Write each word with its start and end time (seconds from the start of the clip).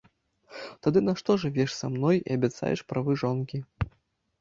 Тады 0.87 0.99
нашто 1.09 1.35
жывеш 1.45 1.77
са 1.81 1.87
мной 1.99 2.17
і 2.25 2.25
абяцаеш 2.39 2.79
правы 2.91 3.11
жонкі? 3.27 3.57